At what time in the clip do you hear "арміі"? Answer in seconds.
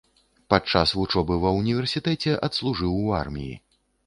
3.23-3.55